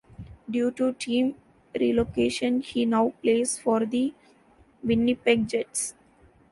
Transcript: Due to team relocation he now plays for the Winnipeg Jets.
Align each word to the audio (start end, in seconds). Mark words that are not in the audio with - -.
Due 0.49 0.71
to 0.71 0.93
team 0.93 1.35
relocation 1.79 2.61
he 2.61 2.87
now 2.87 3.13
plays 3.21 3.59
for 3.59 3.85
the 3.85 4.11
Winnipeg 4.83 5.47
Jets. 5.47 5.93